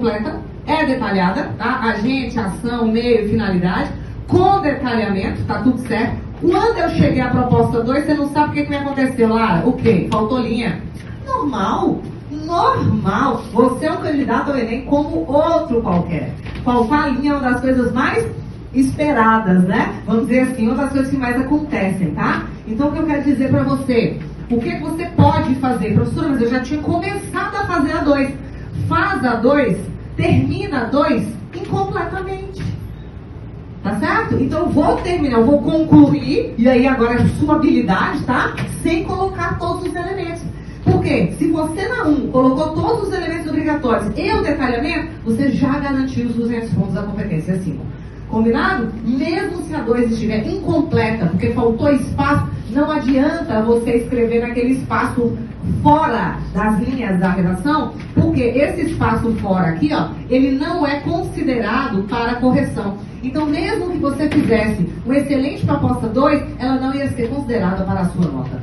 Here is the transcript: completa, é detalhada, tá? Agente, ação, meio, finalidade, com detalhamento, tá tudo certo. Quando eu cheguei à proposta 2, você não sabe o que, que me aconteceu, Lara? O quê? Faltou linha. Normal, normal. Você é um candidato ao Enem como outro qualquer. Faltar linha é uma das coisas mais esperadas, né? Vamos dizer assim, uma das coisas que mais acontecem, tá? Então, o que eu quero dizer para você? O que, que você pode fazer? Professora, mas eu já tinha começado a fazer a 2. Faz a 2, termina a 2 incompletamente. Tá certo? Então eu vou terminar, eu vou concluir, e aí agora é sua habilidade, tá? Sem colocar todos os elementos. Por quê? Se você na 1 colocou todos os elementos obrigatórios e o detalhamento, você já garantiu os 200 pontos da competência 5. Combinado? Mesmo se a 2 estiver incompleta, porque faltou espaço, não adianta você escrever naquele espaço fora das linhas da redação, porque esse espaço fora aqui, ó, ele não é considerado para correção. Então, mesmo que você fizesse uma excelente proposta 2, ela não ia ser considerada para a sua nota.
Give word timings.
completa, 0.00 0.40
é 0.66 0.86
detalhada, 0.86 1.50
tá? 1.58 1.80
Agente, 1.80 2.38
ação, 2.38 2.86
meio, 2.86 3.28
finalidade, 3.28 3.90
com 4.26 4.60
detalhamento, 4.62 5.44
tá 5.44 5.60
tudo 5.60 5.78
certo. 5.86 6.16
Quando 6.40 6.78
eu 6.78 6.88
cheguei 6.90 7.20
à 7.20 7.28
proposta 7.28 7.82
2, 7.82 8.06
você 8.06 8.14
não 8.14 8.28
sabe 8.30 8.48
o 8.48 8.52
que, 8.54 8.62
que 8.62 8.70
me 8.70 8.76
aconteceu, 8.76 9.28
Lara? 9.28 9.66
O 9.66 9.74
quê? 9.74 10.08
Faltou 10.10 10.40
linha. 10.40 10.80
Normal, 11.26 12.00
normal. 12.30 13.42
Você 13.52 13.86
é 13.86 13.92
um 13.92 13.98
candidato 13.98 14.50
ao 14.50 14.56
Enem 14.58 14.86
como 14.86 15.30
outro 15.30 15.82
qualquer. 15.82 16.32
Faltar 16.64 17.12
linha 17.12 17.32
é 17.32 17.36
uma 17.36 17.50
das 17.50 17.60
coisas 17.60 17.92
mais 17.92 18.26
esperadas, 18.72 19.64
né? 19.64 20.00
Vamos 20.06 20.28
dizer 20.28 20.40
assim, 20.40 20.66
uma 20.66 20.76
das 20.76 20.92
coisas 20.92 21.10
que 21.10 21.16
mais 21.16 21.38
acontecem, 21.38 22.12
tá? 22.12 22.44
Então, 22.66 22.88
o 22.88 22.92
que 22.92 23.00
eu 23.00 23.06
quero 23.06 23.22
dizer 23.22 23.50
para 23.50 23.64
você? 23.64 24.18
O 24.50 24.58
que, 24.58 24.70
que 24.70 24.82
você 24.82 25.04
pode 25.16 25.54
fazer? 25.56 25.94
Professora, 25.94 26.28
mas 26.30 26.40
eu 26.40 26.50
já 26.50 26.60
tinha 26.60 26.80
começado 26.80 27.54
a 27.56 27.66
fazer 27.66 27.92
a 27.92 27.98
2. 27.98 28.49
Faz 28.88 29.24
a 29.24 29.36
2, 29.36 29.78
termina 30.16 30.82
a 30.82 30.84
2 30.84 31.26
incompletamente. 31.54 32.62
Tá 33.82 33.98
certo? 33.98 34.34
Então 34.34 34.60
eu 34.60 34.68
vou 34.68 34.96
terminar, 34.98 35.38
eu 35.38 35.46
vou 35.46 35.62
concluir, 35.62 36.54
e 36.58 36.68
aí 36.68 36.86
agora 36.86 37.14
é 37.14 37.26
sua 37.38 37.56
habilidade, 37.56 38.22
tá? 38.24 38.54
Sem 38.82 39.04
colocar 39.04 39.58
todos 39.58 39.86
os 39.86 39.94
elementos. 39.94 40.42
Por 40.84 41.02
quê? 41.02 41.32
Se 41.38 41.48
você 41.50 41.88
na 41.88 42.04
1 42.04 42.30
colocou 42.30 42.70
todos 42.74 43.08
os 43.08 43.14
elementos 43.14 43.46
obrigatórios 43.46 44.12
e 44.16 44.32
o 44.32 44.42
detalhamento, 44.42 45.08
você 45.24 45.50
já 45.50 45.78
garantiu 45.78 46.26
os 46.26 46.34
200 46.34 46.70
pontos 46.74 46.94
da 46.94 47.02
competência 47.02 47.58
5. 47.58 47.82
Combinado? 48.28 48.92
Mesmo 49.04 49.62
se 49.62 49.74
a 49.74 49.80
2 49.80 50.12
estiver 50.12 50.46
incompleta, 50.46 51.26
porque 51.26 51.50
faltou 51.50 51.90
espaço, 51.90 52.48
não 52.72 52.90
adianta 52.90 53.62
você 53.62 53.96
escrever 53.96 54.40
naquele 54.40 54.74
espaço 54.74 55.36
fora 55.82 56.36
das 56.54 56.78
linhas 56.80 57.18
da 57.18 57.30
redação, 57.30 57.92
porque 58.14 58.42
esse 58.42 58.92
espaço 58.92 59.32
fora 59.36 59.68
aqui, 59.68 59.90
ó, 59.92 60.08
ele 60.28 60.52
não 60.52 60.86
é 60.86 61.00
considerado 61.00 62.02
para 62.04 62.36
correção. 62.36 62.96
Então, 63.22 63.44
mesmo 63.46 63.90
que 63.90 63.98
você 63.98 64.28
fizesse 64.28 64.88
uma 65.04 65.16
excelente 65.16 65.64
proposta 65.66 66.08
2, 66.08 66.42
ela 66.58 66.76
não 66.76 66.94
ia 66.94 67.08
ser 67.08 67.28
considerada 67.28 67.84
para 67.84 68.00
a 68.00 68.04
sua 68.06 68.26
nota. 68.26 68.62